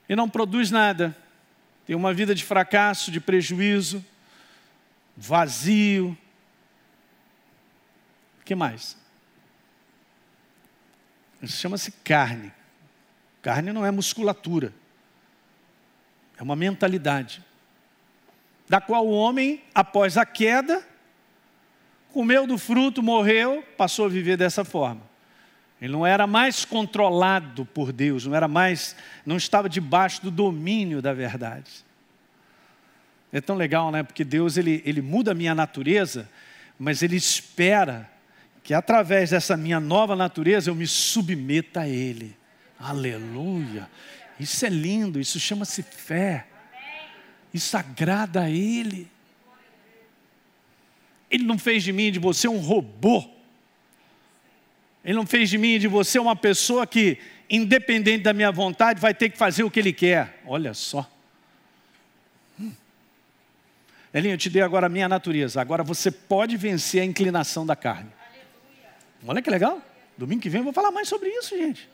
[0.07, 1.15] e não produz nada.
[1.85, 4.03] Tem uma vida de fracasso, de prejuízo,
[5.15, 6.17] vazio.
[8.39, 8.97] O que mais?
[11.41, 12.51] Isso chama-se carne.
[13.41, 14.73] Carne não é musculatura,
[16.37, 17.41] é uma mentalidade,
[18.67, 20.85] da qual o homem, após a queda,
[22.11, 25.01] comeu do fruto, morreu, passou a viver dessa forma.
[25.81, 31.01] Ele não era mais controlado por Deus, não era mais, não estava debaixo do domínio
[31.01, 31.85] da verdade.
[33.31, 34.03] É tão legal, né?
[34.03, 36.27] Porque Deus ele, ele muda a minha natureza,
[36.79, 38.09] mas ele espera
[38.63, 42.35] que através dessa minha nova natureza eu me submeta a Ele.
[42.79, 43.89] Aleluia!
[44.39, 46.45] Isso é lindo, isso chama-se fé.
[47.53, 49.07] Isso agrada a Ele.
[51.29, 53.37] Ele não fez de mim, de você, um robô
[55.07, 57.17] ele não fez de mim e de você uma pessoa que,
[57.49, 60.41] independente da minha vontade, vai ter que fazer o que Ele quer.
[60.45, 61.09] Olha só.
[62.59, 62.73] Hum.
[64.13, 65.61] Elinho, eu te dei agora a minha natureza.
[65.61, 68.09] Agora você pode vencer a inclinação da carne.
[69.25, 69.81] Olha que legal.
[70.17, 71.87] Domingo que vem eu vou falar mais sobre isso, gente.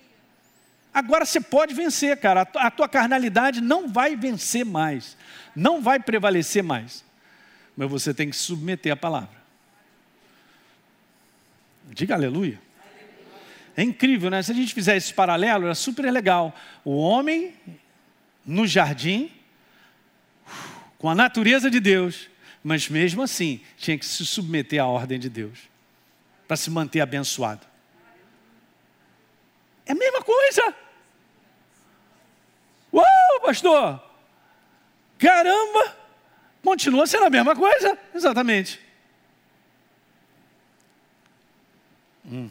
[0.93, 2.47] Agora você pode vencer, cara.
[2.55, 5.17] A tua carnalidade não vai vencer mais.
[5.55, 7.03] Não vai prevalecer mais.
[7.75, 9.41] Mas você tem que submeter a palavra.
[11.89, 12.61] Diga aleluia.
[13.75, 14.41] É incrível, né?
[14.43, 16.55] Se a gente fizer esse paralelo, é super legal.
[16.85, 17.55] O homem
[18.45, 19.31] no jardim,
[20.99, 22.29] com a natureza de Deus,
[22.63, 25.59] mas mesmo assim tinha que se submeter à ordem de Deus
[26.47, 27.65] para se manter abençoado.
[29.85, 30.82] É a mesma coisa.
[32.93, 34.01] Uau, pastor!
[35.17, 35.97] Caramba!
[36.63, 38.79] Continua sendo a mesma coisa, exatamente.
[42.25, 42.49] Hum.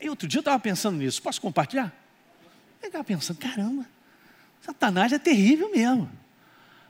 [0.00, 1.92] E outro dia eu estava pensando nisso, posso compartilhar?
[2.82, 3.86] Eu estava pensando, caramba,
[4.60, 6.10] Satanás é terrível mesmo.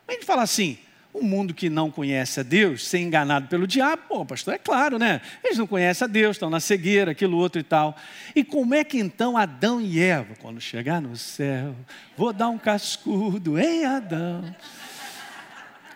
[0.09, 0.79] A gente fala assim,
[1.17, 4.99] um mundo que não conhece a Deus, ser enganado pelo diabo, pô, pastor, é claro,
[4.99, 5.21] né?
[5.43, 7.97] Eles não conhecem a Deus, estão na cegueira, aquilo outro e tal.
[8.35, 11.75] E como é que então Adão e Eva, quando chegar no céu,
[12.17, 14.55] vou dar um cascudo, hein, Adão?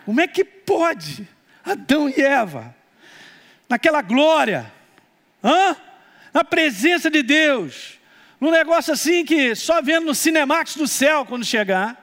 [0.05, 1.27] Como é que pode
[1.63, 2.75] Adão e Eva,
[3.69, 4.71] naquela glória,
[5.43, 5.75] hã?
[6.33, 7.99] na presença de Deus,
[8.39, 12.00] num negócio assim que só vendo no Cinemax do céu quando chegar.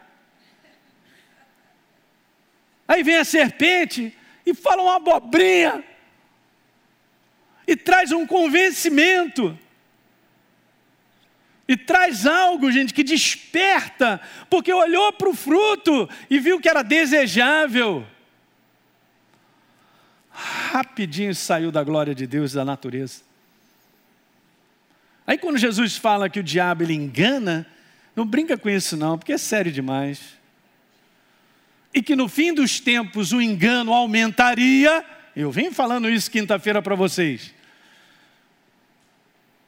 [2.89, 5.85] Aí vem a serpente e fala uma abobrinha,
[7.67, 9.57] e traz um convencimento,
[11.69, 16.83] e traz algo, gente, que desperta, porque olhou para o fruto e viu que era
[16.83, 18.07] desejável.
[20.31, 23.21] Rapidinho saiu da glória de Deus e da natureza.
[25.27, 27.67] Aí quando Jesus fala que o diabo ele engana,
[28.17, 30.38] não brinca com isso não, porque é sério demais.
[31.99, 36.95] E que no fim dos tempos o engano aumentaria, eu venho falando isso quinta-feira para
[36.95, 37.53] vocês.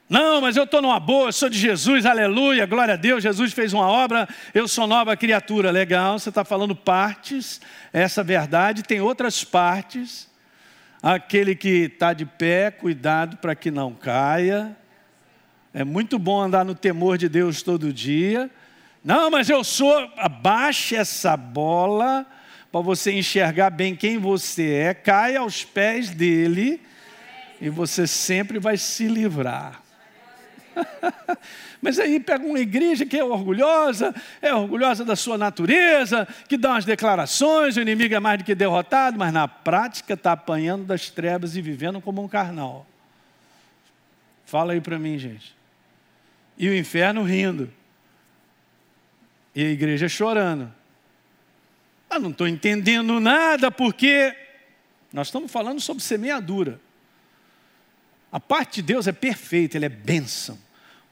[0.08, 3.72] Não, mas eu estou numa boa, sou de Jesus, aleluia, glória a Deus, Jesus fez
[3.72, 5.72] uma obra, eu sou nova criatura.
[5.72, 7.60] Legal, você está falando partes,
[7.92, 10.30] essa verdade, tem outras partes.
[11.02, 14.76] Aquele que está de pé, cuidado para que não caia.
[15.74, 18.48] É muito bom andar no temor de Deus todo dia.
[19.02, 20.10] Não, mas eu sou.
[20.16, 22.26] Abaixe essa bola
[22.70, 24.94] para você enxergar bem quem você é.
[24.94, 26.80] Caia aos pés dele
[27.60, 29.82] e você sempre vai se livrar.
[31.82, 36.72] Mas aí pega uma igreja que é orgulhosa, é orgulhosa da sua natureza, que dá
[36.72, 41.08] umas declarações, o inimigo é mais do que derrotado, mas na prática está apanhando das
[41.08, 42.86] trevas e vivendo como um carnal.
[44.44, 45.58] Fala aí para mim, gente
[46.60, 47.72] e o inferno rindo,
[49.54, 50.72] e a igreja chorando.
[52.08, 54.34] Ah, não estou entendendo nada porque
[55.12, 56.80] nós estamos falando sobre semeadura.
[58.32, 60.58] A parte de Deus é perfeita, ele é bênção,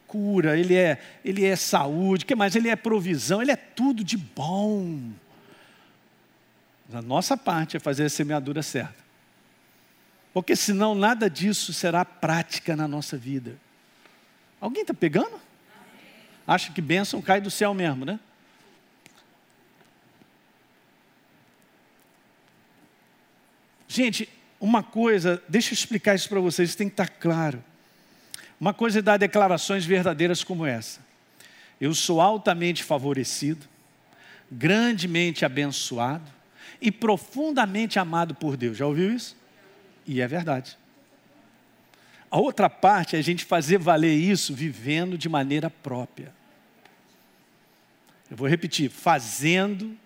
[0.06, 2.54] cura, ele é, ele é saúde, que mais?
[2.54, 5.12] Ele é provisão, ele é tudo de bom.
[6.92, 9.08] A nossa parte é fazer a semeadura certa.
[10.32, 13.56] Porque senão nada disso será prática na nossa vida.
[14.60, 15.40] Alguém está pegando?
[16.46, 18.18] Acha que bênção cai do céu mesmo, né?
[23.88, 24.28] Gente,
[24.60, 27.64] uma coisa, deixa eu explicar isso para vocês, isso tem que estar claro.
[28.60, 31.00] Uma coisa é dar declarações verdadeiras como essa.
[31.80, 33.66] Eu sou altamente favorecido,
[34.50, 36.30] grandemente abençoado
[36.80, 38.76] e profundamente amado por Deus.
[38.76, 39.36] Já ouviu isso?
[40.06, 40.76] E é verdade.
[42.30, 46.34] A outra parte é a gente fazer valer isso vivendo de maneira própria.
[48.30, 49.96] Eu vou repetir: fazendo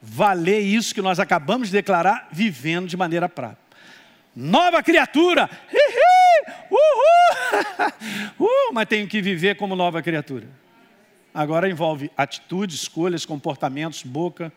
[0.00, 3.62] valer isso que nós acabamos de declarar, vivendo de maneira prática.
[4.34, 5.48] Nova criatura!
[6.70, 6.78] Uhul!
[8.38, 10.46] Uh, mas tenho que viver como nova criatura.
[11.34, 14.52] Agora envolve atitudes, escolhas, comportamentos, boca.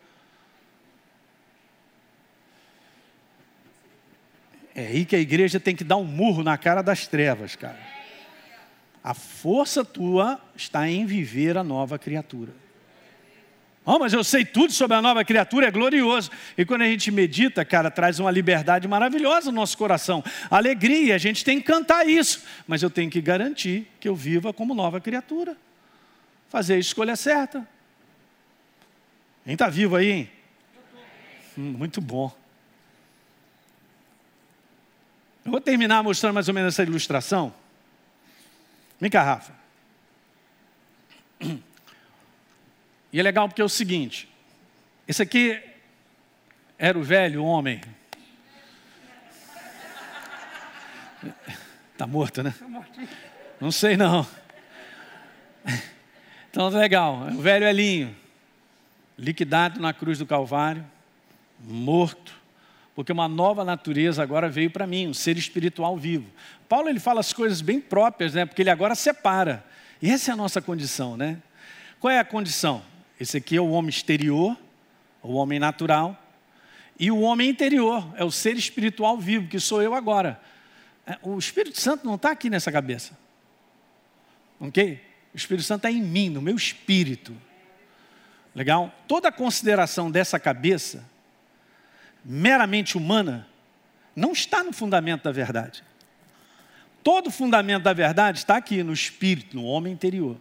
[4.76, 7.80] É aí que a igreja tem que dar um murro na cara das trevas, cara.
[9.04, 12.54] A força tua está em viver a nova criatura.
[13.84, 16.30] Oh, mas eu sei tudo sobre a nova criatura, é glorioso.
[16.56, 21.18] E quando a gente medita, cara, traz uma liberdade maravilhosa no nosso coração, alegria, a
[21.18, 25.02] gente tem que cantar isso, mas eu tenho que garantir que eu viva como nova
[25.02, 25.58] criatura,
[26.48, 27.68] fazer a escolha certa.
[29.44, 30.30] Quem está vivo aí, hein?
[31.58, 32.32] Hum, muito bom.
[35.44, 37.52] Eu vou terminar mostrando mais ou menos essa ilustração.
[39.00, 39.54] Vem cá, Rafa.
[43.12, 44.30] E é legal porque é o seguinte:
[45.07, 45.62] esse aqui
[46.78, 47.82] era o velho homem.
[51.91, 52.53] Está morto, né?
[53.59, 54.26] Não sei não.
[56.49, 57.28] Então, legal.
[57.28, 58.16] O velho Elinho,
[59.18, 60.84] liquidado na cruz do Calvário,
[61.59, 62.34] morto,
[62.95, 66.28] porque uma nova natureza agora veio para mim, um ser espiritual vivo.
[66.68, 68.45] Paulo ele fala as coisas bem próprias, né?
[68.45, 69.64] Porque ele agora separa.
[70.01, 71.38] E essa é a nossa condição, né?
[71.99, 72.82] Qual é a condição?
[73.22, 74.57] Esse aqui é o homem exterior,
[75.22, 76.19] o homem natural.
[76.99, 80.41] E o homem interior é o ser espiritual vivo, que sou eu agora.
[81.05, 83.15] É, o Espírito Santo não está aqui nessa cabeça.
[84.59, 84.99] Ok?
[85.36, 87.32] O Espírito Santo está em mim, no meu espírito.
[88.55, 88.91] Legal?
[89.07, 91.07] Toda a consideração dessa cabeça,
[92.26, 93.47] meramente humana,
[94.15, 95.84] não está no fundamento da verdade.
[97.03, 100.38] Todo o fundamento da verdade está aqui no espírito, no homem interior.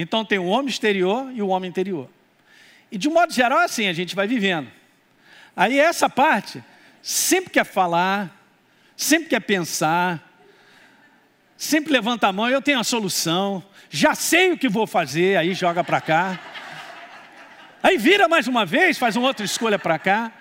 [0.00, 2.08] Então tem o homem exterior e o homem interior.
[2.88, 4.70] E de um modo geral, assim, a gente vai vivendo.
[5.56, 6.62] Aí essa parte,
[7.02, 8.32] sempre quer falar,
[8.96, 10.22] sempre quer pensar,
[11.56, 15.52] sempre levanta a mão, eu tenho a solução, já sei o que vou fazer, aí
[15.52, 16.38] joga para cá.
[17.82, 20.32] Aí vira mais uma vez, faz uma outra escolha para cá.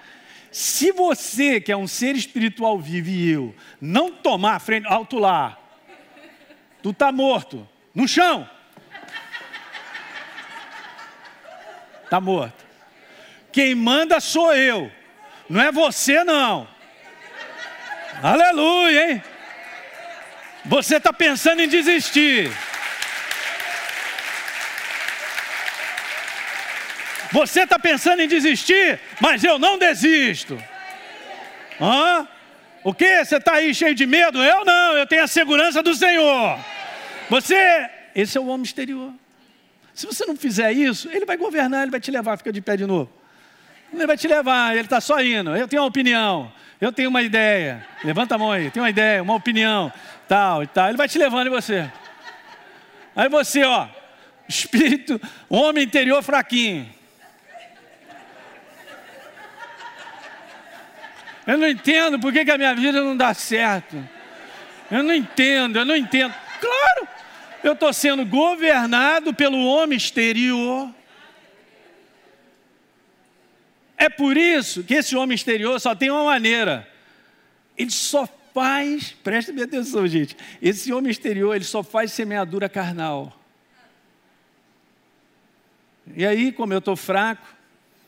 [0.52, 5.18] Se você, que é um ser espiritual vivo e eu, não tomar a frente, alto
[5.18, 5.58] lá,
[6.84, 8.48] tu está morto, no chão.
[12.08, 12.66] Está morto.
[13.52, 14.90] Quem manda sou eu,
[15.50, 16.66] não é você não.
[18.24, 19.24] Aleluia, hein?
[20.64, 22.50] Você está pensando em desistir.
[27.34, 30.58] Você está pensando em desistir, mas eu não desisto.
[31.80, 32.26] Hã?
[32.86, 33.26] O que?
[33.26, 34.42] Você está aí cheio de medo?
[34.42, 36.58] Eu não, eu tenho a segurança do Senhor.
[37.30, 39.12] Você, esse é o homem exterior.
[39.98, 42.78] Se você não fizer isso, ele vai governar, ele vai te levar, fica de pé
[42.78, 43.12] de novo.
[43.92, 45.56] Ele vai te levar, ele está só indo.
[45.56, 47.84] Eu tenho uma opinião, eu tenho uma ideia.
[48.04, 49.92] Levanta a mão aí, tem uma ideia, uma opinião,
[50.28, 50.90] tal e tal.
[50.90, 51.92] Ele vai te levando em você.
[53.16, 53.88] Aí você, ó,
[54.48, 55.20] espírito,
[55.50, 56.88] homem interior fraquinho.
[61.48, 63.98] Eu não entendo por que, que a minha vida não dá certo.
[64.92, 66.36] Eu não entendo, eu não entendo.
[66.62, 67.17] Claro,
[67.64, 70.94] eu estou sendo governado pelo homem exterior.
[73.98, 76.88] É por isso que esse homem exterior só tem uma maneira.
[77.78, 80.38] Ele só faz, preste bem atenção, gente.
[80.62, 83.34] Esse homem exterior, ele só faz semeadura carnal.
[86.16, 87.48] E aí, como eu estou fraco,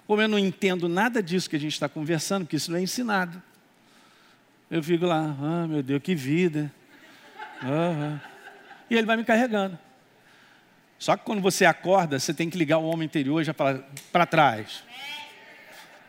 [0.07, 2.81] como eu não entendo nada disso que a gente está conversando, porque isso não é
[2.81, 3.41] ensinado,
[4.71, 6.71] eu fico lá, ah, meu Deus, que vida.
[7.61, 8.38] Ah, ah
[8.89, 9.77] e ele vai me carregando.
[10.97, 14.83] Só que quando você acorda, você tem que ligar o homem interior já para trás.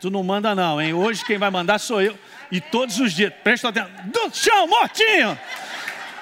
[0.01, 0.93] Tu não manda não, hein?
[0.93, 2.17] Hoje quem vai mandar sou eu.
[2.51, 3.31] E todos os dias.
[3.43, 3.89] Presta atenção.
[4.05, 5.39] Do chão, mortinho!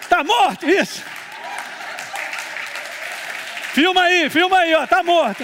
[0.07, 1.03] Tá morto, isso.
[3.73, 4.85] Filma aí, filma aí, ó.
[4.85, 5.43] Tá morto.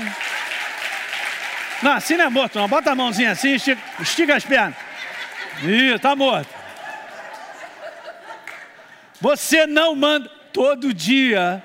[1.81, 2.67] Não, assim não é morto, não.
[2.67, 4.75] Bota a mãozinha assim, estica, estica as pernas.
[5.63, 6.53] Ih, tá morto.
[9.21, 11.61] Você não manda todo dia.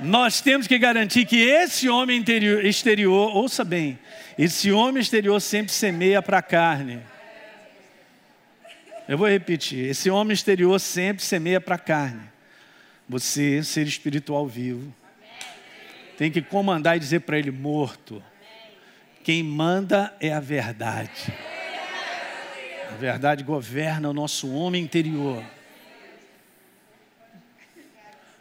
[0.00, 3.96] Nós temos que garantir que esse homem interior, exterior, ouça bem,
[4.36, 7.00] esse homem exterior sempre semeia para a carne.
[9.08, 12.22] Eu vou repetir: esse homem exterior sempre semeia para a carne.
[13.08, 14.92] Você, ser espiritual vivo,
[16.16, 18.22] tem que comandar e dizer para ele: morto.
[19.22, 21.32] Quem manda é a verdade.
[22.90, 25.44] A verdade governa o nosso homem interior.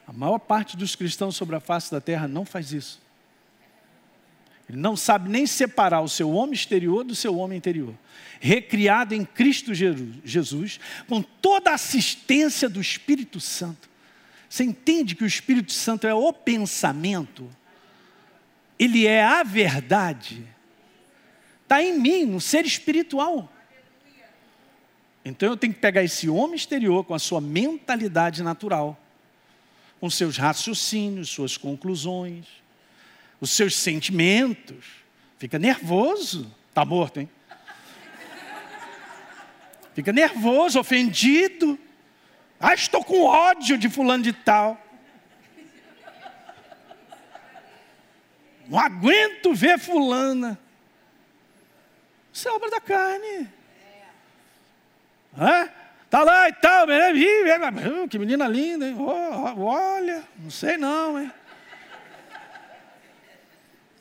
[0.07, 3.01] A maior parte dos cristãos sobre a face da terra não faz isso.
[4.69, 7.93] Ele não sabe nem separar o seu homem exterior do seu homem interior.
[8.39, 13.89] Recriado em Cristo Jesus, com toda a assistência do Espírito Santo.
[14.49, 17.49] Você entende que o Espírito Santo é o pensamento?
[18.79, 20.45] Ele é a verdade.
[21.63, 23.51] Está em mim, no ser espiritual.
[25.23, 28.97] Então eu tenho que pegar esse homem exterior com a sua mentalidade natural,
[29.99, 32.45] com seus raciocínios, suas conclusões,
[33.41, 34.85] os seus sentimentos.
[35.37, 36.51] Fica nervoso.
[36.69, 37.29] Está morto, hein?
[39.95, 41.79] Fica nervoso, ofendido.
[42.59, 44.79] Ah, estou com ódio de fulano de tal.
[48.67, 50.59] Não aguento ver fulana.
[52.33, 53.49] Isso é obra da carne.
[55.35, 55.69] Hã?
[56.09, 56.87] Tá lá e tal,
[58.09, 58.95] que menina linda, hein?
[58.97, 61.31] olha, não sei não, hein?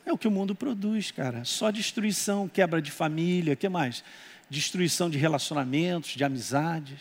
[0.05, 1.43] É o que o mundo produz, cara.
[1.43, 4.05] Só destruição, quebra de família, que mais?
[4.49, 6.97] Destruição de relacionamentos, de amizades,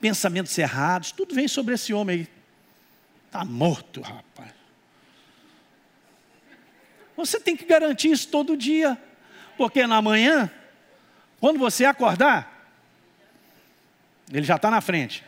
[0.00, 2.28] pensamentos errados, tudo vem sobre esse homem aí.
[3.26, 4.52] Está morto, rapaz.
[7.14, 8.96] Você tem que garantir isso todo dia,
[9.58, 10.50] porque na manhã,
[11.38, 12.59] quando você acordar,
[14.32, 15.24] ele já está na frente.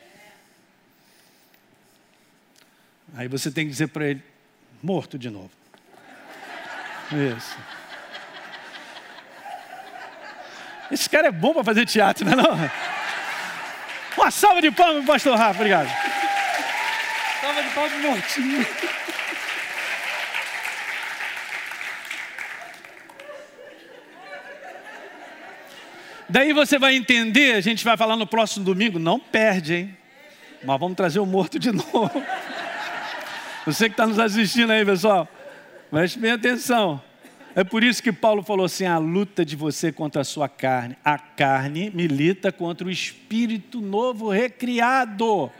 [3.14, 4.22] Aí você tem que dizer para ele:
[4.82, 5.50] morto de novo.
[7.12, 7.57] Isso.
[10.90, 12.70] Esse cara é bom para fazer teatro, não é não?
[14.16, 15.88] Uma salva de palmas pastor Rafa, obrigado.
[17.40, 18.66] Salva de palmas mortinho.
[26.33, 29.97] Daí você vai entender, a gente vai falar no próximo domingo, não perde, hein?
[30.64, 32.11] Mas vamos trazer o morto de novo.
[33.66, 35.28] Você que está nos assistindo aí, pessoal.
[35.91, 37.03] Preste bem atenção.
[37.55, 40.97] É por isso que Paulo falou assim: a luta de você contra a sua carne.
[41.05, 45.53] A carne milita contra o espírito novo recriado.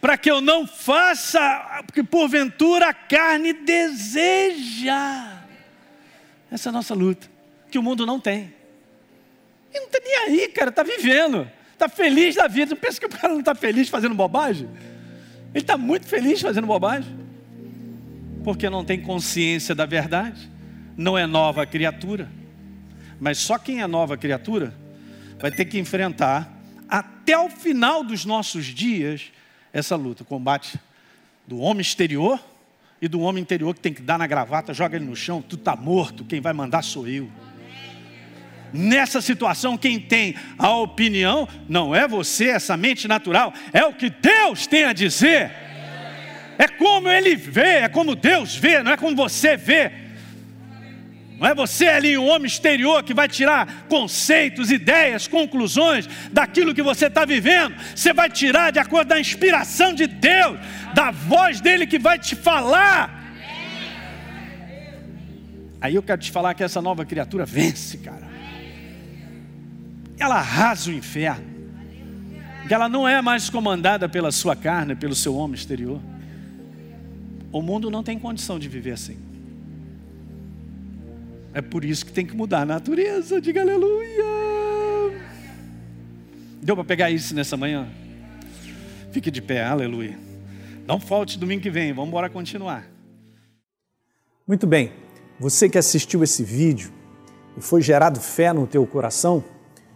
[0.00, 5.38] Para que eu não faça que porventura a carne deseja.
[6.50, 7.30] Essa é a nossa luta,
[7.70, 8.60] que o mundo não tem.
[9.72, 11.50] E não está nem aí, cara, está vivendo.
[11.72, 12.74] Está feliz da vida.
[12.74, 14.68] Não pensa que o cara não está feliz fazendo bobagem?
[15.54, 17.22] Ele está muito feliz fazendo bobagem
[18.42, 20.50] porque não tem consciência da verdade,
[20.96, 22.28] não é nova criatura.
[23.20, 24.74] Mas só quem é nova criatura
[25.38, 26.52] vai ter que enfrentar
[26.88, 29.32] até o final dos nossos dias
[29.72, 30.78] essa luta, o combate
[31.46, 32.38] do homem exterior
[33.00, 35.56] e do homem interior que tem que dar na gravata, joga ele no chão, tu
[35.56, 37.30] está morto, quem vai mandar sou eu.
[38.72, 44.08] Nessa situação, quem tem a opinião não é você, essa mente natural, é o que
[44.08, 45.50] Deus tem a dizer.
[46.58, 49.92] É como ele vê, é como Deus vê, não é como você vê.
[51.38, 56.82] Não é você ali, um homem exterior, que vai tirar conceitos, ideias, conclusões daquilo que
[56.82, 57.74] você está vivendo.
[57.94, 60.56] Você vai tirar de acordo da inspiração de Deus,
[60.94, 63.22] da voz dele que vai te falar.
[65.80, 68.31] Aí eu quero te falar que essa nova criatura vence, cara.
[70.18, 71.44] Ela arrasa o inferno.
[72.66, 76.00] Que ela não é mais comandada pela sua carne, pelo seu homem exterior.
[77.50, 79.18] O mundo não tem condição de viver assim.
[81.52, 83.40] É por isso que tem que mudar a natureza.
[83.40, 84.24] Diga aleluia.
[86.62, 87.88] Deu para pegar isso nessa manhã?
[89.10, 90.16] Fique de pé, aleluia.
[90.86, 92.86] Não falte domingo que vem, vamos embora continuar.
[94.46, 94.92] Muito bem,
[95.38, 96.92] você que assistiu esse vídeo
[97.56, 99.44] e foi gerado fé no teu coração,